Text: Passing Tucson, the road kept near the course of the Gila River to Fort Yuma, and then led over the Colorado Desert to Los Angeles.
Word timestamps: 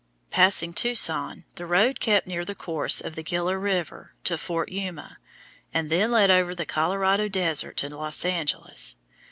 Passing 0.31 0.73
Tucson, 0.73 1.43
the 1.53 1.67
road 1.67 1.99
kept 1.99 2.25
near 2.25 2.43
the 2.43 2.55
course 2.55 3.01
of 3.01 3.13
the 3.15 3.21
Gila 3.21 3.55
River 3.59 4.15
to 4.23 4.35
Fort 4.35 4.69
Yuma, 4.71 5.19
and 5.75 5.91
then 5.91 6.09
led 6.09 6.31
over 6.31 6.55
the 6.55 6.65
Colorado 6.65 7.27
Desert 7.27 7.77
to 7.77 7.95
Los 7.95 8.25
Angeles. 8.25 8.95